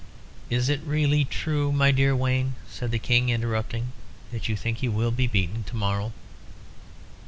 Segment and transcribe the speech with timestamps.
[0.49, 3.91] "Is it really true, my dear Wayne," said the King, interrupting,
[4.31, 6.11] "that you think you will be beaten to morrow?"